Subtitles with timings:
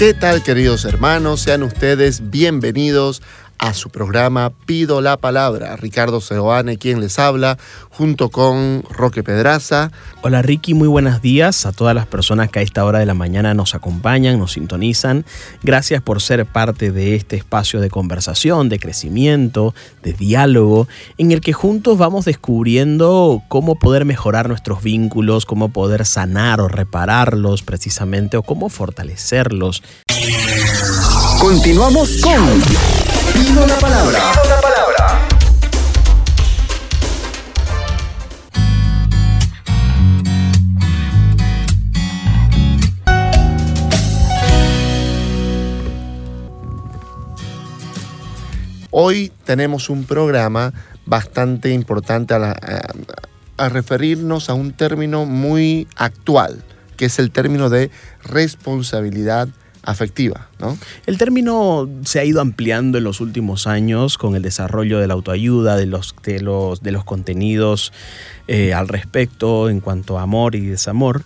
[0.00, 1.42] ¿Qué tal queridos hermanos?
[1.42, 3.20] Sean ustedes bienvenidos
[3.60, 5.76] a su programa Pido la Palabra.
[5.76, 7.58] Ricardo Seoane quien les habla,
[7.90, 9.92] junto con Roque Pedraza.
[10.22, 13.14] Hola Ricky, muy buenos días a todas las personas que a esta hora de la
[13.14, 15.26] mañana nos acompañan, nos sintonizan.
[15.62, 21.42] Gracias por ser parte de este espacio de conversación, de crecimiento, de diálogo, en el
[21.42, 28.38] que juntos vamos descubriendo cómo poder mejorar nuestros vínculos, cómo poder sanar o repararlos precisamente,
[28.38, 29.82] o cómo fortalecerlos.
[31.40, 34.18] Continuamos con Pido la palabra.
[34.32, 35.28] Pido la palabra.
[48.90, 50.72] Hoy tenemos un programa
[51.06, 52.56] bastante importante a,
[53.56, 56.62] a, referirnos a un término muy actual,
[56.96, 57.90] que es el término de
[58.24, 59.48] responsabilidad
[59.82, 60.48] afectiva.
[60.58, 60.76] ¿no?
[61.06, 65.14] El término se ha ido ampliando en los últimos años con el desarrollo de la
[65.14, 67.92] autoayuda, de los, de los, de los contenidos
[68.48, 71.22] eh, al respecto en cuanto a amor y desamor.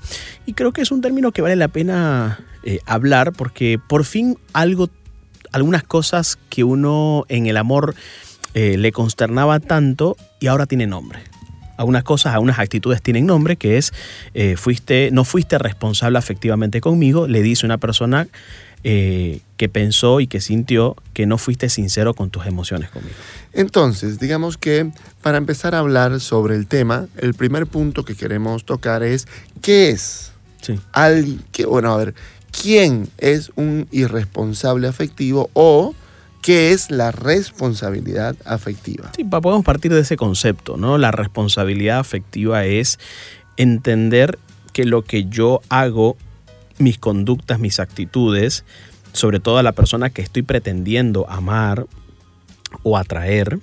[0.47, 4.39] Y creo que es un término que vale la pena eh, hablar porque por fin
[4.53, 4.89] algo,
[5.53, 7.95] algunas cosas que uno en el amor
[8.55, 11.34] eh, le consternaba tanto y ahora tiene nombre
[11.77, 13.93] algunas cosas, algunas actitudes tienen nombre, que es,
[14.35, 18.29] eh, fuiste, no fuiste responsable afectivamente conmigo, le dice una persona
[18.87, 23.15] eh, que pensó y que sintió que no fuiste sincero con tus emociones conmigo.
[23.55, 24.91] Entonces, digamos que
[25.23, 29.27] para empezar a hablar sobre el tema, el primer punto que queremos tocar es,
[29.63, 30.33] ¿qué es?
[30.61, 30.79] Sí.
[31.67, 32.15] bueno, a ver,
[32.51, 35.95] ¿quién es un irresponsable afectivo o
[36.45, 39.11] ¿Qué es la responsabilidad afectiva?
[39.17, 40.99] Sí, podemos partir de ese concepto, ¿no?
[40.99, 42.99] La responsabilidad afectiva es
[43.57, 44.39] entender
[44.75, 46.19] que lo que yo hago,
[46.77, 48.67] mis conductas, mis actitudes,
[49.15, 51.87] sobre todo a la persona que estoy pretendiendo amar
[52.83, 53.59] o atraer,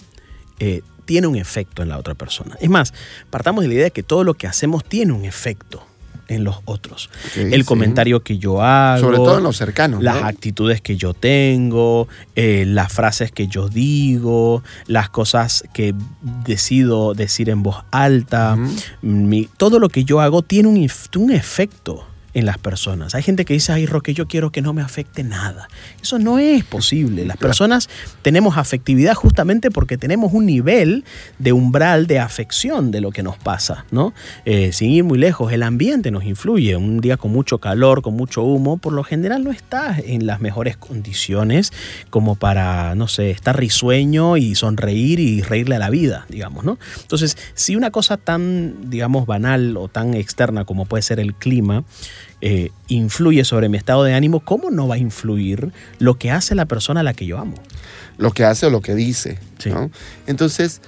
[0.57, 2.57] eh, tiene un efecto en la otra persona.
[2.61, 2.95] Es más,
[3.29, 5.85] partamos de la idea de que todo lo que hacemos tiene un efecto
[6.31, 7.09] en los otros.
[7.35, 9.01] el comentario que yo hago.
[9.01, 10.01] Sobre todo en los cercanos.
[10.01, 15.93] Las actitudes que yo tengo, eh, las frases que yo digo, las cosas que
[16.45, 18.57] decido decir en voz alta.
[19.57, 23.15] todo lo que yo hago tiene un, un efecto en las personas.
[23.15, 25.67] Hay gente que dice, ay, Roque, yo quiero que no me afecte nada.
[26.01, 27.25] Eso no es posible.
[27.25, 27.89] Las personas
[28.21, 31.03] tenemos afectividad justamente porque tenemos un nivel
[31.39, 34.13] de umbral de afección de lo que nos pasa, ¿no?
[34.45, 36.75] Eh, sin ir muy lejos, el ambiente nos influye.
[36.75, 40.39] Un día con mucho calor, con mucho humo, por lo general no estás en las
[40.41, 41.73] mejores condiciones
[42.09, 46.77] como para, no sé, estar risueño y sonreír y reírle a la vida, digamos, ¿no?
[47.01, 51.83] Entonces, si una cosa tan, digamos, banal o tan externa como puede ser el clima,
[52.41, 56.55] eh, influye sobre mi estado de ánimo, ¿cómo no va a influir lo que hace
[56.55, 57.55] la persona a la que yo amo?
[58.17, 59.39] Lo que hace o lo que dice.
[60.27, 60.81] Entonces,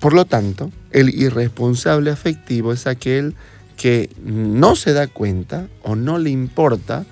[0.00, 3.34] por lo tanto, el irresponsable afectivo es aquel
[3.76, 7.04] que no se da cuenta o no le importa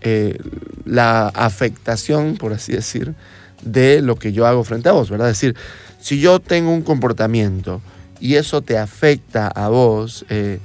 [0.00, 0.38] eh,
[0.84, 3.14] la afectación, por así decir,
[3.62, 5.30] de lo que yo hago frente a vos, ¿verdad?
[5.30, 5.56] Es decir,
[6.00, 7.80] si yo tengo un comportamiento
[8.18, 10.58] y eso te afecta a vos, eh,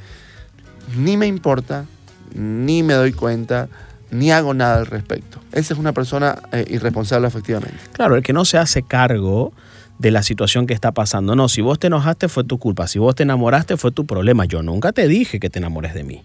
[0.95, 1.85] ni me importa,
[2.33, 3.67] ni me doy cuenta,
[4.11, 5.39] ni hago nada al respecto.
[5.51, 7.77] Esa es una persona eh, irresponsable efectivamente.
[7.93, 9.53] Claro, el que no se hace cargo
[9.99, 11.35] de la situación que está pasando.
[11.35, 14.45] No, si vos te enojaste fue tu culpa, si vos te enamoraste fue tu problema.
[14.45, 16.23] Yo nunca te dije que te enamores de mí,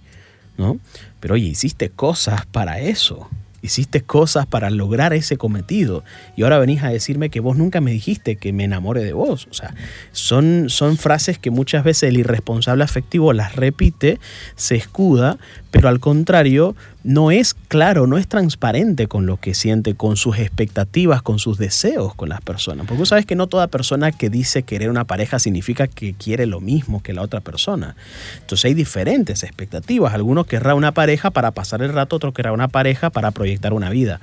[0.58, 0.78] ¿no?
[1.20, 3.28] Pero oye, hiciste cosas para eso.
[3.62, 6.04] Hiciste cosas para lograr ese cometido
[6.36, 9.46] y ahora venís a decirme que vos nunca me dijiste que me enamore de vos.
[9.50, 9.74] O sea,
[10.10, 14.18] son, son frases que muchas veces el irresponsable afectivo las repite,
[14.56, 15.38] se escuda,
[15.72, 20.38] pero al contrario no es claro, no es transparente con lo que siente, con sus
[20.38, 22.86] expectativas, con sus deseos con las personas.
[22.86, 26.46] Porque vos sabes que no toda persona que dice querer una pareja significa que quiere
[26.46, 27.96] lo mismo que la otra persona.
[28.40, 30.12] Entonces hay diferentes expectativas.
[30.12, 33.88] Algunos querrá una pareja para pasar el rato, otro querrá una pareja para proyectar una
[33.88, 34.20] vida.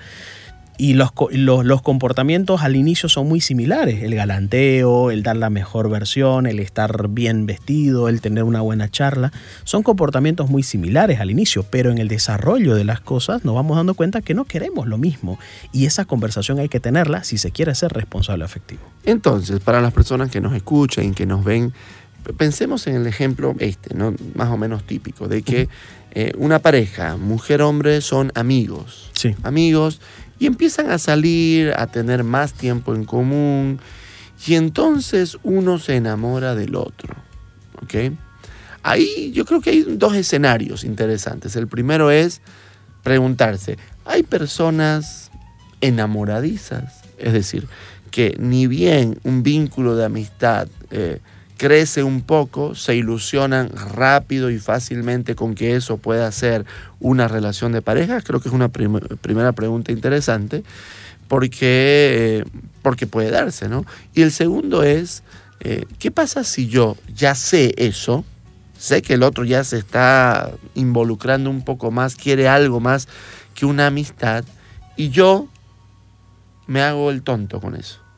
[0.80, 4.02] Y los, los, comportamientos al inicio son muy similares.
[4.02, 8.90] El galanteo, el dar la mejor versión, el estar bien vestido, el tener una buena
[8.90, 9.34] charla.
[9.66, 13.76] Son comportamientos muy similares al inicio, pero en el desarrollo de las cosas nos vamos
[13.76, 15.38] dando cuenta que no queremos lo mismo.
[15.74, 18.80] Y esa conversación hay que tenerla si se quiere ser responsable afectivo.
[19.04, 21.74] Entonces, para las personas que nos escuchan y que nos ven,
[22.38, 24.16] pensemos en el ejemplo este, ¿no?
[24.34, 25.68] más o menos típico, de que
[26.12, 29.12] eh, una pareja, mujer-hombre, son amigos.
[29.14, 29.36] Sí.
[29.44, 30.00] Amigos
[30.40, 33.80] y empiezan a salir, a tener más tiempo en común
[34.48, 37.14] y entonces uno se enamora del otro.
[37.84, 38.14] ¿Ok?
[38.82, 41.56] Ahí yo creo que hay dos escenarios interesantes.
[41.56, 42.42] El primero es
[43.04, 45.30] preguntarse, ¿hay personas
[45.82, 47.02] enamoradizas?
[47.18, 47.68] Es decir,
[48.12, 51.20] que ni bien un vínculo de amistad eh,
[51.60, 56.66] crece un poco, se ilusionan rápido y fácilmente con que eso pueda ser
[57.02, 58.22] una relación de pareja?
[58.22, 60.64] Creo que es una primera pregunta interesante
[61.28, 62.46] porque,
[62.82, 63.86] porque puede darse, ¿no?
[64.14, 65.22] Y el segundo es,
[65.60, 68.24] eh, ¿qué pasa si yo ya sé eso?
[68.78, 73.10] Sé que el otro ya se está involucrando un poco más, quiere algo más
[73.54, 74.46] que una amistad
[74.96, 75.50] y yo
[76.68, 78.09] me hago el tonto con eso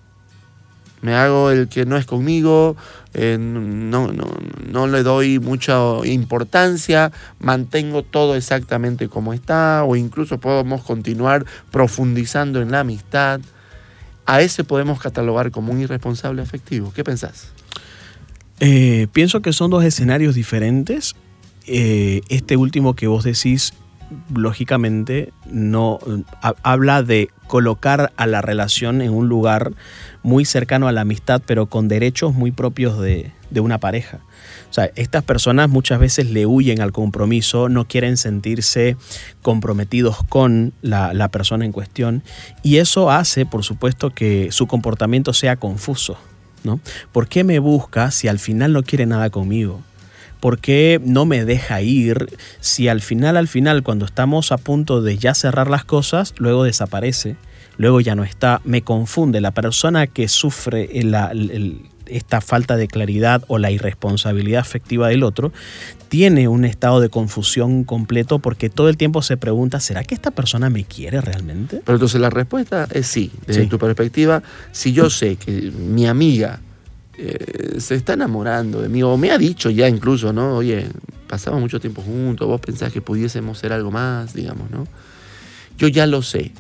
[1.02, 2.76] me hago el que no es conmigo,
[3.14, 4.26] eh, no, no,
[4.72, 12.62] no, le doy mucha importancia, mantengo todo exactamente como está, o incluso podemos continuar profundizando
[12.62, 13.42] en la amistad.
[14.26, 16.94] A ese podemos catalogar como un irresponsable afectivo.
[16.96, 17.52] ¿Qué pensás?
[18.60, 21.16] Eh, pienso que son dos escenarios diferentes.
[21.68, 23.74] Eh, este último que vos decís
[24.34, 26.00] lógicamente no
[26.42, 29.74] habla de colocar a la relación en un lugar
[30.24, 34.20] muy cercano a la amistad, pero con derechos muy propios de, una pareja.
[34.70, 38.96] O sea, estas personas muchas veces le huyen al compromiso, no quieren sentirse
[39.42, 42.24] comprometidos con la, la persona en cuestión
[42.64, 46.18] y eso hace, por supuesto, que su comportamiento sea confuso.
[46.64, 46.80] ¿no?
[47.12, 49.82] ¿Por qué me busca si al final no quiere nada conmigo?
[50.42, 55.02] ¿Por qué no me deja ir si al final, al final, cuando estamos a punto
[55.02, 57.36] de ya cerrar las cosas, luego desaparece,
[57.78, 58.60] luego ya no está?
[58.66, 59.40] Me confunde.
[59.40, 60.90] La persona que sufre
[62.08, 65.54] esta falta de claridad o la irresponsabilidad afectiva del otro,
[66.10, 70.32] tiene un estado de confusión completo porque todo el tiempo se pregunta, ¿será que esta
[70.32, 71.82] persona me quiere realmente?
[71.86, 76.60] Pero entonces la respuesta es sí, desde tu perspectiva, si yo sé que mi amiga
[77.24, 80.56] eh, se está enamorando de mí, o me ha dicho ya incluso, ¿no?
[80.56, 80.88] Oye,
[81.28, 84.88] pasamos mucho tiempo juntos, vos pensás que pudiésemos ser algo más, digamos, ¿no?
[85.78, 86.52] Yo ya lo sé.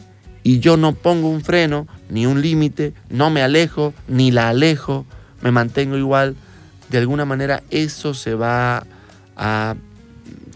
[0.43, 5.07] Y yo no pongo un freno, ni un límite, no me alejo, ni la alejo,
[5.41, 6.35] me mantengo igual.
[6.89, 8.85] De alguna manera eso se va
[9.35, 9.75] a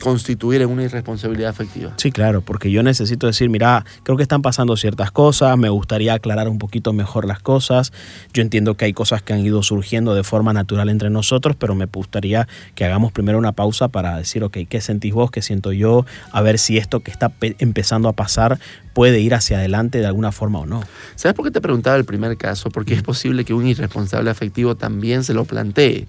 [0.01, 1.93] constituir en una irresponsabilidad afectiva.
[1.97, 6.13] Sí, claro, porque yo necesito decir, mira, creo que están pasando ciertas cosas, me gustaría
[6.13, 7.93] aclarar un poquito mejor las cosas.
[8.33, 11.75] Yo entiendo que hay cosas que han ido surgiendo de forma natural entre nosotros, pero
[11.75, 15.31] me gustaría que hagamos primero una pausa para decir, ok, ¿qué sentís vos?
[15.31, 16.05] ¿Qué siento yo?
[16.31, 18.59] A ver si esto que está empezando a pasar
[18.93, 20.81] puede ir hacia adelante de alguna forma o no.
[21.15, 22.69] ¿Sabes por qué te preguntaba el primer caso?
[22.69, 26.07] Porque es posible que un irresponsable afectivo también se lo plantee.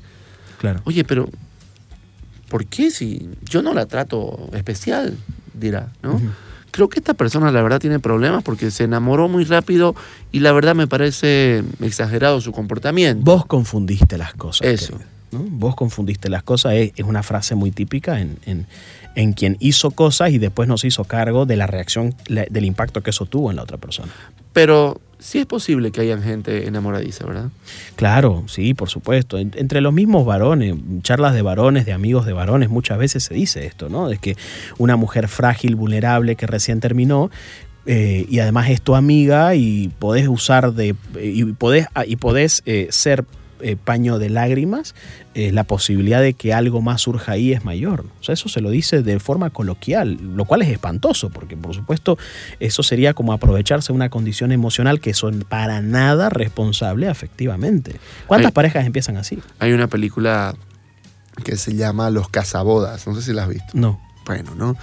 [0.59, 0.81] Claro.
[0.85, 1.29] Oye, pero
[2.49, 5.17] ¿por qué si yo no la trato especial?
[5.55, 6.21] Dirá, ¿no?
[6.71, 9.95] Creo que esta persona la verdad tiene problemas porque se enamoró muy rápido
[10.31, 13.25] y la verdad me parece exagerado su comportamiento.
[13.25, 14.69] Vos confundiste las cosas.
[14.69, 14.99] Eso.
[15.31, 18.39] Vos confundiste las cosas, es, una frase muy típica en,
[19.15, 23.03] en, quien hizo cosas y después no se hizo cargo de la reacción, del impacto
[23.03, 24.13] que eso tuvo en la otra persona.
[24.53, 27.51] Pero sí es posible que hayan gente enamoradiza, ¿verdad?
[27.97, 29.39] Claro, sí, por supuesto.
[29.39, 33.67] Entre los mismos varones, charlas de varones, de amigos de varones, muchas veces se dice
[33.67, 34.11] esto, ¿no?
[34.11, 34.37] Es que
[34.79, 37.31] una mujer frágil, vulnerable, que recién terminó,
[37.87, 42.89] eh, y además es tu amiga y podés usar de, y podés, y podés eh,
[42.91, 43.25] ser
[43.61, 44.95] eh, paño de lágrimas,
[45.35, 48.05] eh, la posibilidad de que algo más surja ahí es mayor.
[48.21, 51.75] O sea, eso se lo dice de forma coloquial, lo cual es espantoso, porque por
[51.75, 52.19] supuesto
[52.61, 57.97] eso sería como aprovecharse de una condición emocional que son para nada responsable afectivamente.
[58.27, 59.39] ¿Cuántas parejas empiezan así?
[59.59, 60.55] Hay una película
[61.45, 63.73] que se llama Los cazabodas, no sé si la has visto.
[63.75, 64.01] No.
[64.25, 64.77] Bueno, ¿no?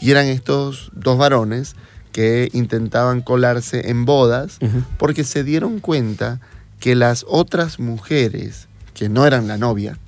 [0.00, 1.76] Y eran estos dos varones
[2.12, 4.58] que intentaban colarse en bodas
[4.96, 6.40] porque se dieron cuenta
[6.78, 9.98] que las otras mujeres que no eran la novia,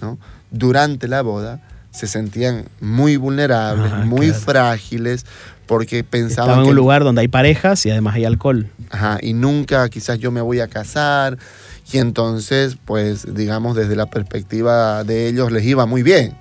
[0.00, 0.18] ¿no?
[0.50, 5.26] durante la boda, se sentían muy vulnerables, muy frágiles,
[5.66, 8.68] porque pensaban Estaban en un lugar donde hay parejas y además hay alcohol.
[8.90, 11.38] Ajá, y nunca quizás yo me voy a casar,
[11.92, 16.36] y entonces, pues, digamos, desde la perspectiva de ellos les iba muy bien.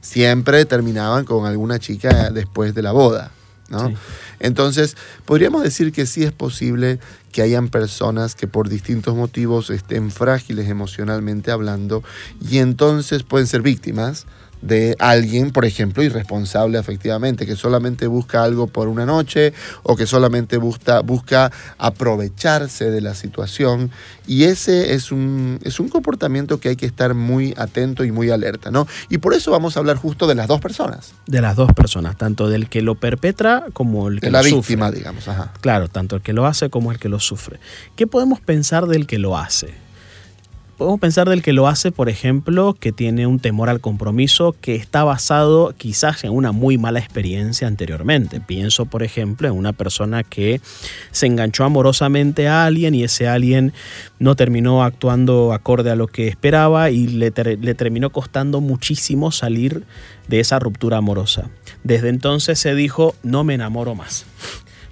[0.00, 3.30] Siempre terminaban con alguna chica después de la boda,
[3.68, 3.92] ¿no?
[4.40, 6.98] Entonces, podríamos decir que sí es posible
[7.32, 12.02] que hayan personas que por distintos motivos estén frágiles emocionalmente hablando
[12.40, 14.26] y entonces pueden ser víctimas
[14.62, 20.06] de alguien, por ejemplo, irresponsable efectivamente, que solamente busca algo por una noche o que
[20.06, 23.90] solamente busca, busca aprovecharse de la situación.
[24.26, 28.30] Y ese es un, es un comportamiento que hay que estar muy atento y muy
[28.30, 28.86] alerta, ¿no?
[29.08, 31.12] Y por eso vamos a hablar justo de las dos personas.
[31.26, 34.42] De las dos personas, tanto del que lo perpetra como el que de lo la
[34.42, 35.28] víctima, digamos.
[35.28, 35.52] Ajá.
[35.60, 37.60] Claro, tanto el que lo hace como el que lo sufre.
[37.94, 39.85] ¿Qué podemos pensar del que lo hace?
[40.76, 44.74] Podemos pensar del que lo hace, por ejemplo, que tiene un temor al compromiso que
[44.74, 48.42] está basado quizás en una muy mala experiencia anteriormente.
[48.42, 50.60] Pienso, por ejemplo, en una persona que
[51.12, 53.72] se enganchó amorosamente a alguien y ese alguien
[54.18, 59.32] no terminó actuando acorde a lo que esperaba y le, ter le terminó costando muchísimo
[59.32, 59.84] salir
[60.28, 61.48] de esa ruptura amorosa.
[61.84, 64.26] Desde entonces se dijo, no me enamoro más.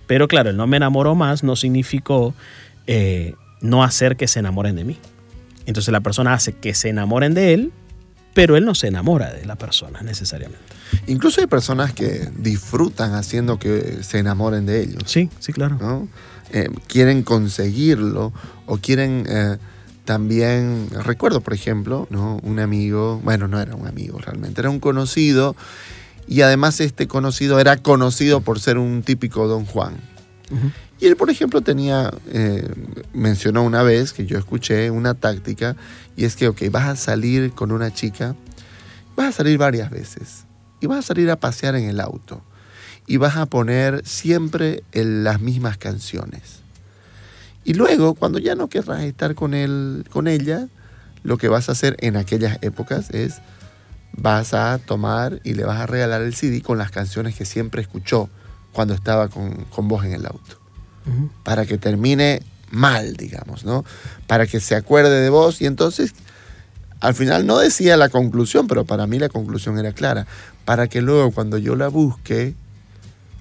[0.06, 2.32] Pero claro, el no me enamoro más no significó
[2.86, 4.98] eh, no hacer que se enamoren de mí.
[5.66, 7.72] Entonces la persona hace que se enamoren de él,
[8.34, 10.64] pero él no se enamora de la persona necesariamente.
[11.06, 15.02] Incluso hay personas que disfrutan haciendo que se enamoren de ellos.
[15.06, 15.78] Sí, sí, claro.
[15.80, 16.08] ¿no?
[16.52, 18.32] Eh, quieren conseguirlo
[18.66, 19.56] o quieren eh,
[20.04, 22.38] también, recuerdo por ejemplo, ¿no?
[22.42, 25.56] un amigo, bueno, no era un amigo realmente, era un conocido
[26.26, 29.94] y además este conocido era conocido por ser un típico don Juan.
[30.50, 30.72] Uh -huh.
[31.00, 32.68] Y él, por ejemplo, tenía, eh,
[33.12, 35.76] mencionó una vez que yo escuché una táctica
[36.16, 38.36] y es que, ok, vas a salir con una chica,
[39.16, 40.44] vas a salir varias veces
[40.80, 42.42] y vas a salir a pasear en el auto
[43.06, 46.60] y vas a poner siempre las mismas canciones.
[47.64, 50.68] Y luego, cuando ya no querrás estar con, él, con ella,
[51.22, 53.40] lo que vas a hacer en aquellas épocas es
[54.16, 57.82] vas a tomar y le vas a regalar el CD con las canciones que siempre
[57.82, 58.28] escuchó
[58.72, 60.63] cuando estaba con, con vos en el auto.
[61.06, 61.30] Uh -huh.
[61.42, 63.84] Para que termine mal, digamos, ¿no?
[64.26, 66.14] Para que se acuerde de vos y entonces
[67.00, 70.26] al final no decía la conclusión, pero para mí la conclusión era clara.
[70.64, 72.54] Para que luego cuando yo la busque,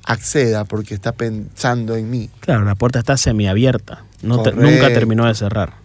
[0.06, 2.30] acceda porque está pensando en mí.
[2.42, 4.04] Claro, la puerta está semiabierta.
[4.22, 5.76] No te, nunca terminó de cerrar.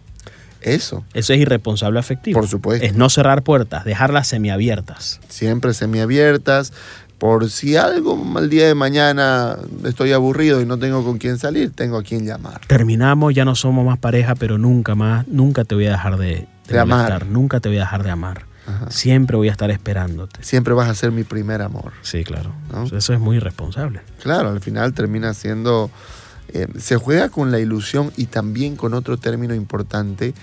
[0.61, 1.05] Eso.
[1.13, 2.39] Eso es irresponsable afectivo.
[2.39, 2.85] Por supuesto.
[2.85, 5.21] Es no cerrar puertas, dejarlas semiabiertas.
[5.29, 6.73] Siempre semiabiertas.
[7.19, 11.71] Por si algo al día de mañana estoy aburrido y no tengo con quién salir,
[11.71, 12.61] tengo a quién llamar.
[12.65, 16.27] Terminamos, ya no somos más pareja, pero nunca más, nunca te voy a dejar de,
[16.27, 17.25] de, de amar.
[17.25, 18.45] Nunca te voy a dejar de amar.
[18.65, 18.89] Ajá.
[18.89, 20.43] Siempre voy a estar esperándote.
[20.43, 21.91] Siempre vas a ser mi primer amor.
[22.03, 22.53] Sí, claro.
[22.71, 22.85] ¿no?
[22.85, 24.01] Eso es muy irresponsable.
[24.23, 25.91] Claro, al final termina siendo...
[26.53, 30.33] Eh, se juega con la ilusión y también con otro término importante,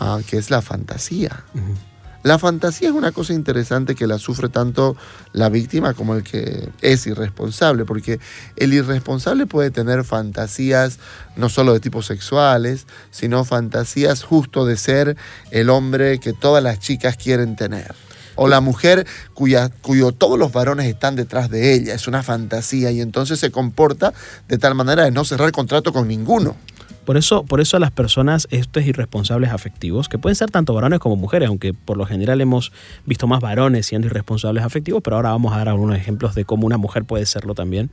[0.00, 1.44] uh, que es la fantasía.
[1.54, 1.89] Uh -huh.
[2.22, 4.94] La fantasía es una cosa interesante que la sufre tanto
[5.32, 8.20] la víctima como el que es irresponsable, porque
[8.56, 10.98] el irresponsable puede tener fantasías
[11.36, 15.16] no solo de tipo sexuales, sino fantasías justo de ser
[15.50, 17.94] el hombre que todas las chicas quieren tener.
[18.34, 21.94] O la mujer cuya, cuyo todos los varones están detrás de ella.
[21.94, 24.12] Es una fantasía y entonces se comporta
[24.46, 26.56] de tal manera de no cerrar contrato con ninguno.
[27.04, 30.98] Por eso, por eso a las personas, estos irresponsables afectivos, que pueden ser tanto varones
[30.98, 32.72] como mujeres, aunque por lo general hemos
[33.06, 36.66] visto más varones siendo irresponsables afectivos, pero ahora vamos a dar algunos ejemplos de cómo
[36.66, 37.90] una mujer puede serlo también.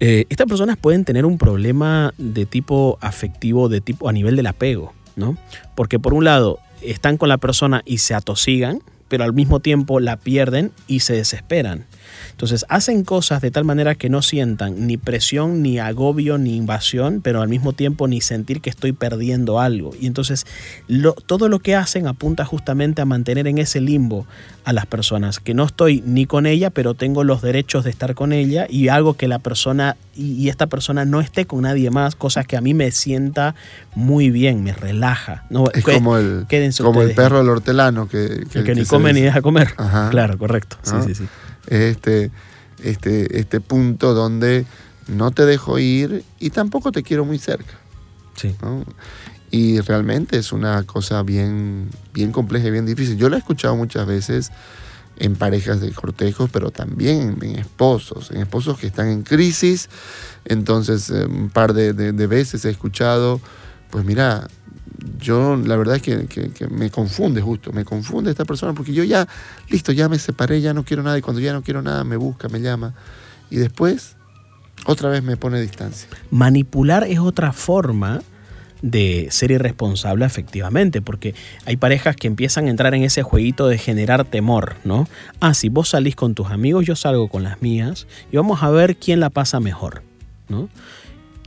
[0.00, 4.46] Eh, estas personas pueden tener un problema de tipo afectivo, de tipo a nivel del
[4.46, 5.36] apego, ¿no?
[5.74, 10.00] Porque por un lado están con la persona y se atosigan, pero al mismo tiempo
[10.00, 11.86] la pierden y se desesperan.
[12.32, 17.20] Entonces hacen cosas de tal manera que no sientan ni presión, ni agobio, ni invasión,
[17.22, 19.92] pero al mismo tiempo ni sentir que estoy perdiendo algo.
[19.98, 20.46] Y entonces
[20.88, 24.26] lo, todo lo que hacen apunta justamente a mantener en ese limbo
[24.64, 28.14] a las personas, que no estoy ni con ella, pero tengo los derechos de estar
[28.14, 31.90] con ella y algo que la persona y, y esta persona no esté con nadie
[31.90, 33.54] más, cosas que a mí me sienta
[33.94, 35.44] muy bien, me relaja.
[35.50, 36.46] No, es que, como el,
[36.80, 39.68] como el perro del hortelano que, que, que ni come ni deja comer.
[39.76, 40.10] Ajá.
[40.10, 40.76] Claro, correcto.
[40.82, 41.24] Sí, sí, sí
[41.66, 42.30] este,
[42.82, 44.66] este, este punto donde
[45.08, 47.74] no te dejo ir y tampoco te quiero muy cerca.
[48.36, 48.54] Sí.
[48.62, 48.84] ¿no?
[49.50, 53.16] Y realmente es una cosa bien, bien compleja y bien difícil.
[53.16, 54.50] Yo la he escuchado muchas veces
[55.18, 59.90] en parejas de cortejos, pero también en esposos, en esposos que están en crisis.
[60.44, 63.40] Entonces, eh, un par de, de, de veces he escuchado,
[63.90, 64.48] pues mira,
[65.18, 69.26] yo la verdad es que, me confunde justo, me confunde esta persona porque yo ya,
[69.68, 72.16] listo, ya me separé, ya no quiero nada y cuando ya no quiero nada me
[72.16, 72.94] busca, me llama
[73.50, 74.16] y después
[74.86, 76.08] otra vez me pone distancia.
[76.30, 78.22] Manipular es otra forma
[78.80, 81.34] de ser irresponsable efectivamente, porque
[81.66, 85.08] hay parejas que empiezan a entrar en ese jueguito de generar temor, ¿no?
[85.38, 88.70] Ah, si vos salís con tus amigos, yo salgo con las mías y vamos a
[88.70, 90.02] ver quién la pasa mejor.
[90.52, 90.68] ¿no?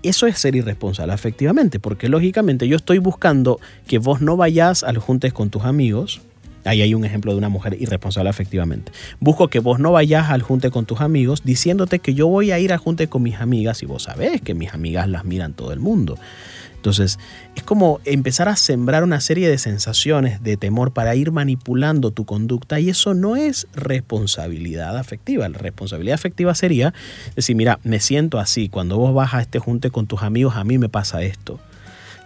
[0.05, 4.99] Eso es ser irresponsable efectivamente, porque lógicamente yo estoy buscando que vos no vayas al
[4.99, 6.21] juntes con tus amigos.
[6.63, 8.91] Ahí hay un ejemplo de una mujer irresponsable efectivamente.
[9.19, 12.59] Busco que vos no vayas al junte con tus amigos diciéndote que yo voy a
[12.59, 15.73] ir al junte con mis amigas y vos sabés que mis amigas las miran todo
[15.73, 16.19] el mundo.
[16.85, 17.17] Entonces,
[17.55, 22.25] es como empezar a sembrar una serie de sensaciones de temor para ir manipulando tu
[22.25, 25.49] conducta y eso no es responsabilidad afectiva.
[25.49, 26.93] La responsabilidad afectiva sería
[27.35, 30.63] decir, mira, me siento así, cuando vos vas a este junte con tus amigos, a
[30.63, 31.59] mí me pasa esto.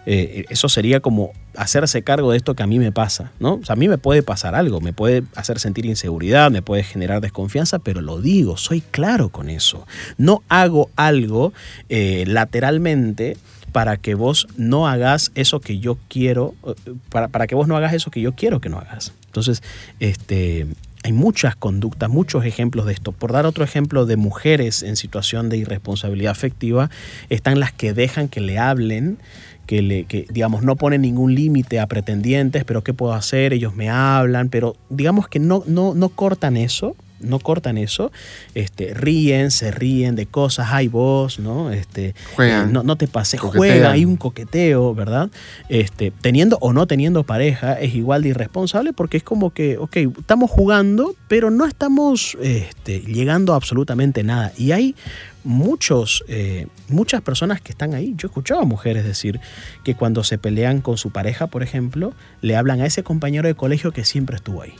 [0.04, 3.60] Eh, eso sería como hacerse cargo de esto que a mí me pasa, ¿no?
[3.66, 7.78] A mí me puede pasar algo, me puede hacer sentir inseguridad, me puede generar desconfianza,
[7.78, 9.86] pero lo digo, soy claro con eso.
[10.18, 11.54] No hago algo
[11.88, 13.38] eh, lateralmente
[13.72, 16.74] para que vos no hagas eso que yo quiero, eh,
[17.08, 19.12] para, para que vos no hagas eso que yo quiero que no hagas.
[19.26, 19.62] Entonces,
[20.00, 20.66] este,
[21.02, 23.12] hay muchas conductas, muchos ejemplos de esto.
[23.12, 26.90] Por dar otro ejemplo de mujeres en situación de irresponsabilidad afectiva,
[27.28, 29.18] están las que dejan que le hablen,
[29.66, 33.52] que, le, que digamos, no ponen ningún límite a pretendientes, pero ¿qué puedo hacer?
[33.52, 38.10] Ellos me hablan, pero digamos que no, no, no cortan eso, no cortan eso,
[38.54, 41.70] este, ríen, se ríen de cosas, hay vos, ¿no?
[41.70, 45.30] Este, Juegan, eh, no, no te pases, juega, hay un coqueteo, ¿verdad?
[45.68, 49.96] Este, teniendo o no teniendo pareja es igual de irresponsable porque es como que, ok,
[50.18, 54.52] estamos jugando, pero no estamos este, llegando a absolutamente nada.
[54.56, 54.96] Y hay
[55.44, 58.14] muchos, eh, muchas personas que están ahí.
[58.16, 59.38] Yo he escuchado a mujeres decir
[59.84, 63.54] que cuando se pelean con su pareja, por ejemplo, le hablan a ese compañero de
[63.54, 64.74] colegio que siempre estuvo ahí.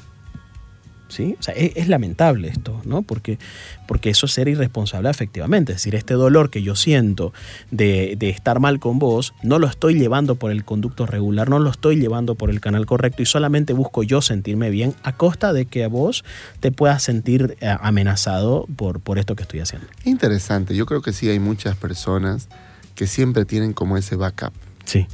[1.11, 1.37] ¿Sí?
[1.38, 3.02] O sea, es, es lamentable esto, ¿no?
[3.02, 3.38] Porque,
[3.87, 5.73] porque eso es ser irresponsable efectivamente.
[5.73, 7.33] Es decir, este dolor que yo siento
[7.71, 11.59] de, de estar mal con vos, no lo estoy llevando por el conducto regular, no
[11.59, 15.52] lo estoy llevando por el canal correcto y solamente busco yo sentirme bien a costa
[15.52, 16.25] de que a vos
[16.61, 19.88] te puedas sentir eh, amenazado por, por esto que estoy haciendo.
[20.05, 20.76] Interesante.
[20.76, 22.49] Yo creo que sí hay muchas personas
[22.95, 24.52] que siempre tienen como ese backup,
[24.85, 25.07] Sí.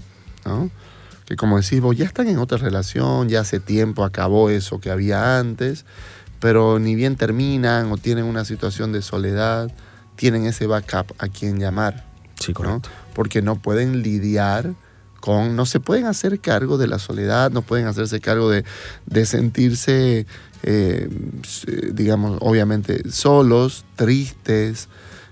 [0.44, 0.70] ¿no?
[1.26, 4.90] Que como decís vos, ya están en otra relación, ya hace tiempo acabó eso que
[4.90, 5.84] había antes,
[6.40, 9.70] pero ni bien terminan o tienen una situación de soledad,
[10.14, 12.06] tienen ese backup a quien llamar,
[12.38, 12.54] Sí, ¿no?
[12.54, 12.88] correcto.
[13.14, 14.74] Porque no pueden lidiar
[15.20, 18.64] con, no se pueden hacer cargo de la soledad, no pueden hacerse cargo de,
[19.06, 20.26] de sentirse,
[20.62, 21.08] eh,
[21.42, 24.88] s- digamos, obviamente solos, tristes,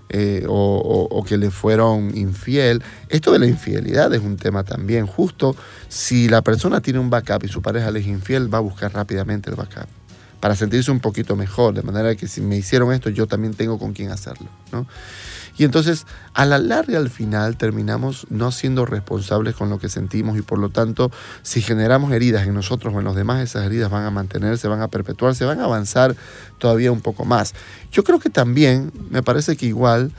[0.09, 2.83] eh, o, o- que le fueron infiel.
[3.09, 5.05] Esto de la infidelidad es un tema también.
[5.07, 5.55] Justo
[5.89, 8.93] si la persona tiene un backup y su pareja le es infiel, va a buscar
[8.93, 9.87] rápidamente el backup
[10.45, 13.79] para sentirse un poquito mejor, de manera que si me hicieron esto, yo también tengo
[13.79, 14.47] con quién hacerlo.
[14.71, 14.85] ¿no?
[15.57, 16.05] Y entonces,
[16.35, 20.59] a la larga, al final, terminamos no siendo responsables con lo que sentimos y por
[20.59, 21.09] lo tanto,
[21.41, 24.83] si generamos heridas en nosotros o en los demás, esas heridas van a mantenerse, van
[24.83, 26.15] a perpetuarse, van a avanzar
[26.59, 27.55] todavía un poco más.
[27.91, 30.11] Yo creo que también, me parece que igual,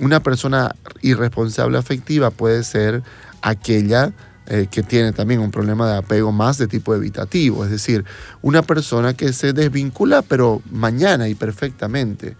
[0.00, 3.02] una persona irresponsable afectiva puede ser
[3.42, 4.14] aquella
[4.50, 8.04] eh, que tiene también un problema de apego más de tipo evitativo, es decir,
[8.40, 12.34] una persona que se desvincula pero mañana y perfectamente.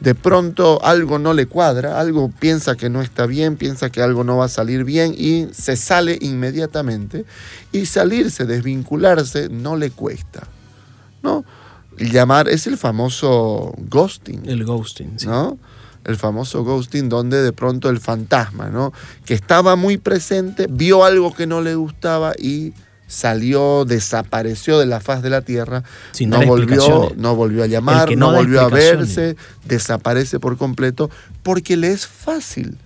[0.00, 4.24] De pronto algo no le cuadra, algo piensa que no está bien, piensa que algo
[4.24, 7.26] no va a salir bien y se sale inmediatamente.
[7.72, 10.48] Y salirse, desvincularse, no le cuesta.
[11.22, 11.44] ¿no?
[11.98, 14.48] Llamar es el famoso ghosting.
[14.48, 15.26] El ghosting, sí.
[15.26, 15.58] ¿no?
[16.04, 18.92] El famoso ghosting donde de pronto el fantasma, ¿no?
[19.24, 22.72] Que estaba muy presente, vio algo que no le gustaba y
[23.10, 25.82] salió, desapareció de la faz de la tierra,
[26.12, 31.10] Sin no volvió, no volvió a llamar, no, no volvió a verse, desaparece por completo,
[31.42, 32.78] porque le es fácil,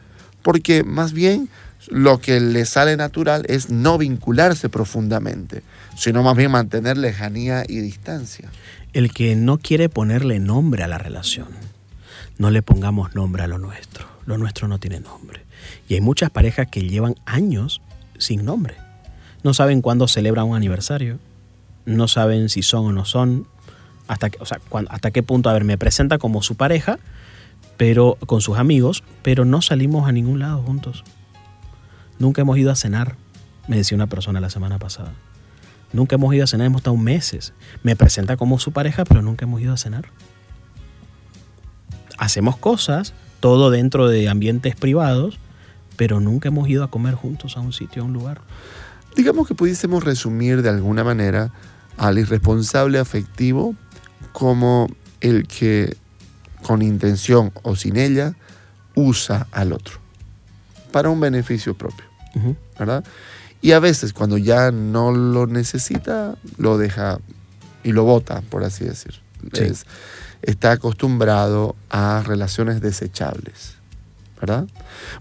[0.43, 1.49] porque más bien
[1.89, 5.63] lo que le sale natural es no vincularse profundamente,
[5.97, 8.51] sino más bien mantener lejanía y distancia.
[8.95, 11.49] El que no quiere ponerle nombre a la relación.
[12.39, 14.07] No le pongamos nombre a lo nuestro.
[14.27, 15.45] Lo nuestro no tiene nombre.
[15.89, 17.81] Y hay muchas parejas que llevan años
[18.19, 18.75] sin nombre.
[19.43, 21.19] No saben cuándo celebran un aniversario.
[21.85, 23.47] No saben si son o no son.
[24.09, 26.99] Hasta, que- o sea, hasta qué punto, a ver, me presenta como su pareja,
[27.77, 31.05] pero con sus amigos, pero no salimos a ningún lado juntos.
[32.19, 33.17] Nunca hemos ido a cenar,
[33.69, 35.13] me decía una persona la semana pasada.
[35.93, 37.53] Nunca hemos ido a cenar, hemos estado meses.
[37.83, 40.07] Me presenta como su pareja, pero nunca hemos ido a cenar.
[42.19, 45.39] Hacemos cosas, todo dentro de ambientes privados,
[45.97, 48.41] pero nunca hemos ido a comer juntos a un sitio, a un lugar.
[49.17, 51.51] Digamos que pudiésemos resumir de alguna manera
[51.97, 53.75] al irresponsable afectivo
[54.33, 54.89] como
[55.21, 55.97] el que
[56.63, 58.35] con intención o sin ella
[58.97, 59.99] usa al otro
[60.91, 62.57] para un beneficio propio, Ujú.
[62.79, 63.05] ¿verdad?
[63.61, 67.19] Y a veces cuando ya no lo necesita, lo deja
[67.83, 69.15] y lo bota, por así decir.
[69.53, 69.63] Sí.
[69.65, 69.87] Es-
[70.47, 73.75] está acostumbrado a relaciones desechables.
[74.41, 74.67] ¿verdad?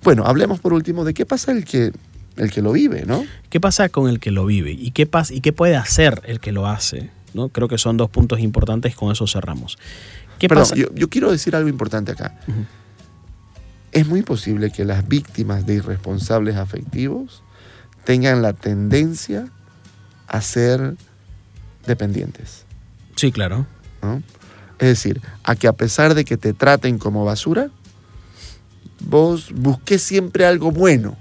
[0.03, 1.93] Bueno, hablemos por último de qué pasa el que,
[2.35, 3.23] el que lo vive, ¿no?
[3.49, 4.71] ¿Qué pasa con el que lo vive?
[4.71, 7.09] ¿Y qué, pasa, y qué puede hacer el que lo hace?
[7.33, 7.49] ¿no?
[7.49, 9.77] Creo que son dos puntos importantes, con eso cerramos.
[10.39, 10.75] ¿Qué pasa?
[10.75, 12.35] Yo, yo, quiero decir algo importante acá.
[13.91, 17.43] Es muy posible que las víctimas de irresponsables afectivos
[18.03, 19.47] tengan la tendencia
[20.27, 20.95] a ser
[21.85, 22.65] dependientes.
[23.15, 23.65] Sí, claro.
[24.79, 27.69] Es decir, a que a pesar de que te traten como basura,
[29.01, 31.15] vos busques siempre algo bueno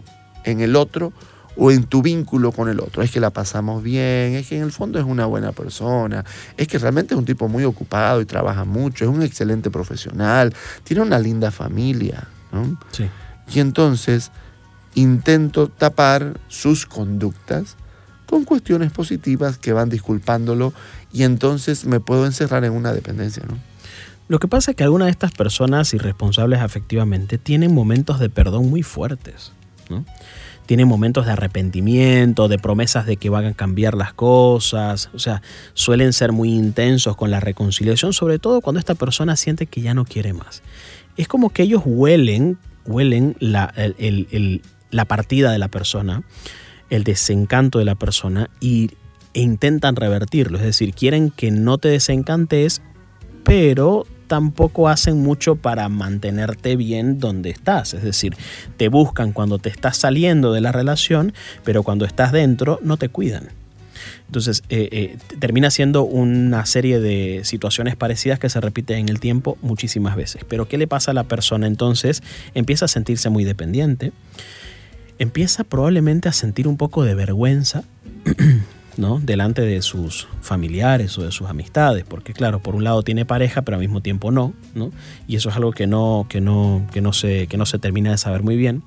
[0.45, 1.13] en el otro
[1.57, 3.03] o en tu vínculo con el otro.
[3.03, 6.25] Es que la pasamos bien, es que en el fondo es una buena persona,
[6.57, 10.55] es que realmente es un tipo muy ocupado y trabaja mucho, es un excelente profesional,
[10.85, 12.27] tiene una linda familia.
[12.91, 13.09] Sí.
[13.53, 14.31] Y entonces
[14.95, 17.77] intento tapar sus conductas
[18.33, 20.73] con cuestiones positivas que van disculpándolo
[21.13, 23.43] y entonces me puedo encerrar en una dependencia.
[23.47, 23.59] ¿no?
[24.27, 28.71] Lo que pasa es que algunas de estas personas irresponsables afectivamente tienen momentos de perdón
[28.71, 29.53] muy fuertes.
[29.91, 30.07] ¿no?
[30.65, 35.11] Tienen momentos de arrepentimiento, de promesas de que van a cambiar las cosas.
[35.13, 35.43] O sea,
[35.75, 39.93] suelen ser muy intensos con la reconciliación, sobre todo cuando esta persona siente que ya
[39.93, 40.63] no quiere más.
[41.19, 43.75] Es como que ellos huelen, huelen la,
[44.91, 46.23] la partida de la persona,
[46.93, 48.91] el desencanto de la persona y
[49.35, 50.59] e intentan revertirlo.
[50.59, 52.83] Es decir, quieren que no te desencantes,
[53.45, 57.95] pero tampoco hacen mucho para mantenerte bien donde estás.
[57.95, 58.37] Es decir,
[58.77, 61.33] te buscan cuando te estás saliendo de la relación,
[61.65, 63.49] pero cuando estás dentro no te cuidan.
[64.27, 69.19] Entonces, eh, eh, termina siendo una serie de situaciones parecidas que se repiten en el
[69.19, 70.45] tiempo muchísimas veces.
[70.47, 72.23] Pero ¿qué le pasa a la persona entonces?
[72.55, 74.13] Empieza a sentirse muy dependiente,
[75.19, 77.85] empieza probablemente a sentir un poco de vergüenza
[78.97, 79.21] ¿no?
[79.21, 83.63] delante de sus familiares o de sus amistades, porque claro, por un lado tiene pareja,
[83.63, 84.91] pero al mismo tiempo no, ¿no?
[85.27, 88.11] y eso es algo que no, que no, que no, se, que no se termina
[88.11, 88.83] de saber muy bien.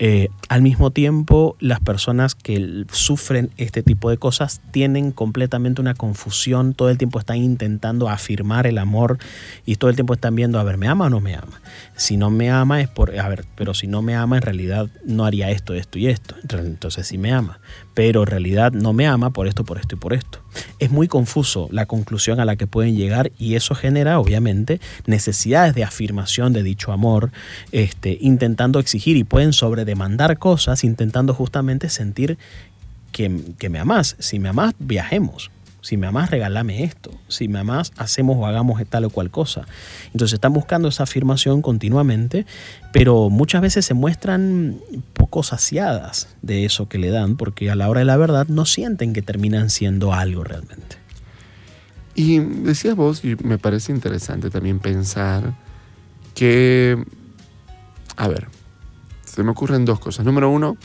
[0.00, 5.94] Eh, al mismo tiempo, las personas que sufren este tipo de cosas tienen completamente una
[5.94, 9.18] confusión, todo el tiempo están intentando afirmar el amor
[9.66, 11.60] y todo el tiempo están viendo, a ver, ¿me ama o no me ama?
[11.96, 14.88] Si no me ama es por, a ver, pero si no me ama en realidad
[15.04, 17.58] no haría esto, esto y esto, entonces sí me ama,
[17.98, 20.38] pero en realidad no me ama por esto, por esto y por esto.
[20.78, 25.74] Es muy confuso la conclusión a la que pueden llegar y eso genera obviamente necesidades
[25.74, 27.32] de afirmación de dicho amor,
[27.72, 32.38] este, intentando exigir y pueden sobredemandar cosas, intentando justamente sentir
[33.10, 34.14] que, que me amas.
[34.20, 35.50] Si me amas, viajemos.
[35.80, 37.10] Si me amas, regálame esto.
[37.28, 39.66] Si me amas, hacemos o hagamos tal o cual cosa.
[40.12, 42.46] Entonces están buscando esa afirmación continuamente,
[42.92, 44.78] pero muchas veces se muestran
[45.12, 48.64] poco saciadas de eso que le dan, porque a la hora de la verdad no
[48.64, 50.96] sienten que terminan siendo algo realmente.
[52.14, 55.54] Y decías vos, y me parece interesante también pensar
[56.34, 57.00] que,
[58.16, 58.48] a ver,
[59.24, 60.26] se me ocurren dos cosas.
[60.26, 60.76] Número uno,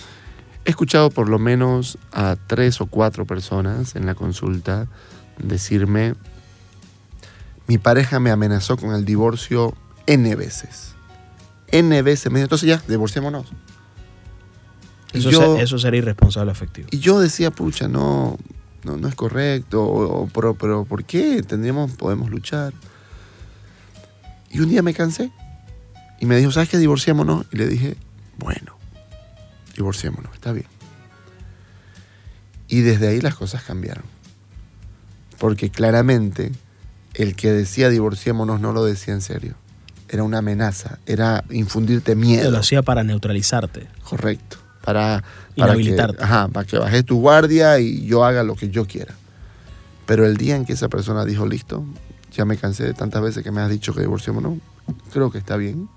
[0.65, 4.87] He escuchado por lo menos a tres o cuatro personas en la consulta
[5.37, 6.15] decirme,
[7.67, 9.75] mi pareja me amenazó con el divorcio
[10.07, 10.95] N veces.
[11.67, 12.31] N veces.
[12.33, 13.47] Entonces ya, divorciémonos.
[15.11, 16.87] Eso, eso sería irresponsable afectivo.
[16.91, 18.37] Y yo decía, pucha, no,
[18.83, 21.43] no, no es correcto, pero, pero ¿por qué?
[21.43, 22.73] Tendríamos, podemos luchar.
[24.49, 25.29] Y un día me cansé
[26.19, 26.77] y me dijo, ¿sabes qué?
[26.77, 27.45] Divorciémonos.
[27.51, 27.97] Y le dije,
[28.37, 28.82] bueno
[29.75, 30.67] divorciémonos, está bien.
[32.67, 34.03] Y desde ahí las cosas cambiaron.
[35.37, 36.51] Porque claramente
[37.13, 39.55] el que decía divorciémonos no lo decía en serio.
[40.09, 42.51] Era una amenaza, era infundirte miedo.
[42.51, 43.87] Lo hacía para neutralizarte.
[44.03, 44.57] Correcto.
[44.83, 45.23] Para,
[45.57, 49.15] para que, ajá, para que bajes tu guardia y yo haga lo que yo quiera.
[50.05, 51.85] Pero el día en que esa persona dijo, listo,
[52.33, 54.57] ya me cansé de tantas veces que me has dicho que divorciémonos,
[55.11, 55.87] creo que está bien,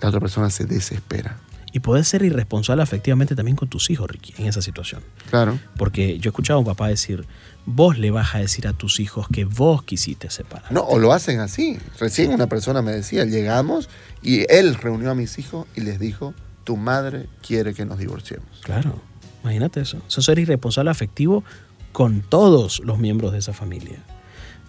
[0.00, 1.36] la otra persona se desespera.
[1.72, 5.02] Y puedes ser irresponsable efectivamente también con tus hijos, Ricky, en esa situación.
[5.30, 5.58] Claro.
[5.76, 7.26] Porque yo he escuchado a un papá decir,
[7.64, 10.70] vos le vas a decir a tus hijos que vos quisiste separar.
[10.70, 11.78] No, o lo hacen así.
[11.98, 13.88] Recién una persona me decía, llegamos
[14.22, 18.60] y él reunió a mis hijos y les dijo, tu madre quiere que nos divorciemos.
[18.62, 19.00] Claro,
[19.42, 20.02] imagínate eso.
[20.06, 21.42] Eso es ser irresponsable afectivo
[21.92, 24.02] con todos los miembros de esa familia.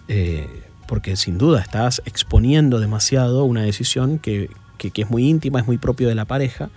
[0.08, 0.48] Eh,
[0.86, 4.50] porque sin duda estás exponiendo demasiado una decisión que,
[4.90, 6.70] que, es muy íntima, es muy propio de la pareja,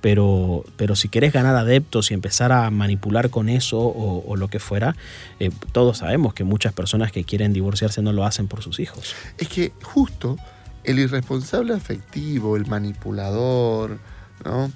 [0.00, 4.58] pero, pero si quieres ganar adeptos y empezar a manipular con eso o, lo que
[4.58, 4.96] fuera,
[5.38, 9.14] eh, todos sabemos que muchas personas que quieren divorciarse no lo hacen por sus hijos.
[9.38, 10.36] Es que justo
[10.82, 13.98] el irresponsable afectivo, el manipulador,
[14.44, 14.72] ¿no?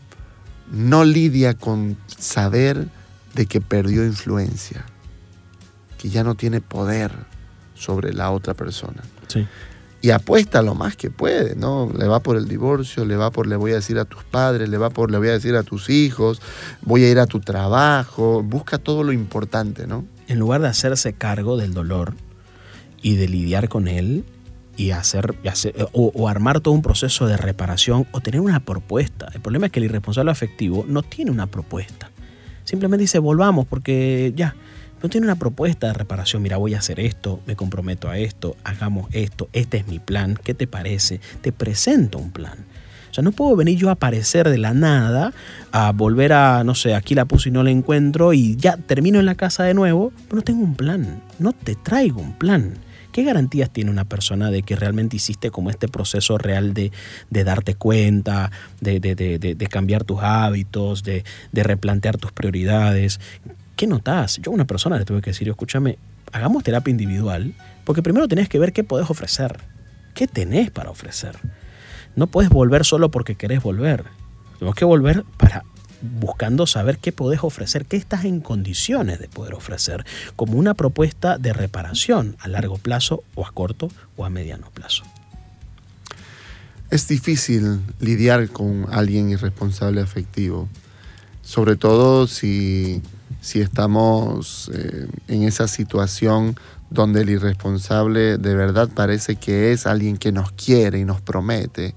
[0.71, 2.89] no lidia con saber
[3.35, 4.85] de que perdió influencia,
[5.99, 7.13] que ya no tiene poder
[7.75, 9.03] sobre la otra persona.
[9.29, 9.47] Sí.
[10.07, 11.91] Y apuesta lo más que puede, ¿no?
[11.99, 14.69] Le va por el divorcio, le va por le voy a decir a tus padres,
[14.69, 16.41] le va por le voy a decir a tus hijos,
[16.83, 20.05] voy a ir a tu trabajo, busca todo lo importante, ¿no?
[20.29, 22.15] En lugar de hacerse cargo del dolor
[23.03, 24.25] y de lidiar con él
[24.77, 25.35] y hacer,
[25.93, 29.27] o, o, armar todo un proceso de reparación o tener una propuesta.
[29.35, 32.13] El problema es que el irresponsable afectivo no tiene una propuesta.
[32.63, 34.55] Simplemente dice, volvamos porque ya,
[35.03, 36.43] no tiene una propuesta de reparación.
[36.43, 40.39] Mira, voy a hacer esto, me comprometo a esto, hagamos esto, este es mi plan,
[40.43, 41.21] ¿qué te parece?
[41.41, 42.59] Te presento un plan.
[43.11, 45.33] O sea, no puedo venir yo a aparecer de la nada,
[45.73, 49.19] a volver a, no sé, aquí la puse y no la encuentro y ya termino
[49.19, 52.75] en la casa de nuevo, pero no tengo un plan, no te traigo un plan.
[53.17, 56.93] ¿Qué garantías tiene una persona de que realmente hiciste como este proceso real de,
[57.31, 58.51] darte cuenta,
[58.83, 63.19] de, de, cambiar tus hábitos, de, replantear tus prioridades?
[63.77, 64.39] ¿Qué notas?
[64.43, 65.99] Yo a una persona le tuve que decir, escúchame,
[66.33, 69.61] hagamos terapia individual, porque primero tenés que ver qué podés ofrecer,
[70.15, 71.39] qué tenés para ofrecer.
[72.17, 74.05] No puedes volver solo porque querés volver.
[74.59, 75.65] Tenemos que volver para
[76.03, 81.39] buscando saber qué podés ofrecer, qué estás en condiciones de poder ofrecer, como una propuesta
[81.39, 85.05] de reparación a largo plazo o a corto o a mediano plazo.
[86.91, 90.69] Es difícil lidiar con alguien irresponsable afectivo,
[91.43, 93.03] sobre todo si
[93.47, 96.57] si estamos eh, en esa situación
[96.91, 101.95] donde el irresponsable de verdad parece que es alguien que nos quiere y nos promete.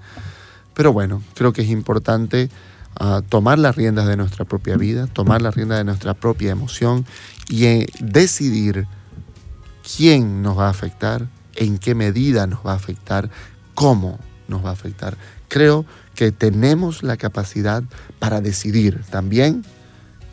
[0.75, 2.51] Pero bueno, creo que es importante
[2.99, 7.03] ah, tomar las riendas de nuestra propia vida, tomar las riendas de nuestra propia emoción
[7.47, 8.85] y eh, decidir
[9.97, 13.31] quién nos va a afectar, en qué medida nos va a afectar,
[13.73, 15.17] cómo nos va a afectar.
[15.47, 15.83] Creo
[16.13, 17.81] que tenemos la capacidad
[18.19, 19.65] para decidir también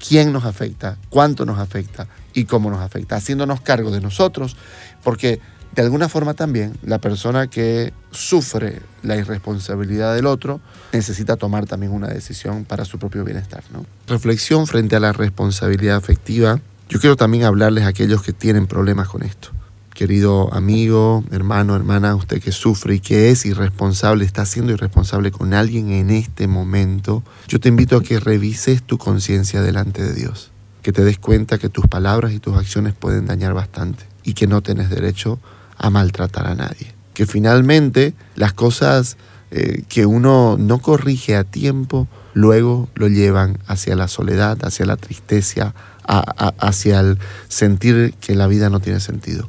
[0.06, 4.56] quién nos afecta, cuánto nos afecta y cómo nos afecta, haciéndonos cargo de nosotros,
[5.02, 5.40] porque
[5.74, 10.60] de alguna forma también la persona que sufre la irresponsabilidad del otro
[10.92, 13.62] necesita tomar también una decisión para su propio bienestar.
[14.06, 16.60] Reflexión frente a la responsabilidad afectiva.
[16.88, 19.55] Yo quiero también hablarles a aquellos que tienen problemas con esto
[19.96, 25.54] querido amigo, hermano, hermana, usted que sufre y que es irresponsable, está siendo irresponsable con
[25.54, 30.52] alguien en este momento, yo te invito a que revises tu conciencia delante de Dios,
[30.82, 34.46] que te des cuenta que tus palabras y tus acciones pueden dañar bastante y que
[34.46, 35.40] no tienes derecho
[35.78, 36.94] a maltratar a nadie.
[37.14, 39.16] Que finalmente las cosas
[39.50, 44.98] eh, que uno no corrige a tiempo, luego lo llevan hacia la soledad, hacia la
[44.98, 49.48] tristeza, hacia el sentir que la vida no tiene sentido.